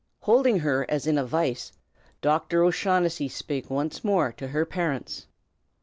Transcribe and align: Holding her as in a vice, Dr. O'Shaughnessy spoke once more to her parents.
Holding 0.21 0.57
her 0.61 0.83
as 0.89 1.05
in 1.05 1.19
a 1.19 1.23
vice, 1.23 1.71
Dr. 2.21 2.63
O'Shaughnessy 2.63 3.27
spoke 3.27 3.69
once 3.69 4.03
more 4.03 4.31
to 4.31 4.47
her 4.47 4.65
parents. 4.65 5.27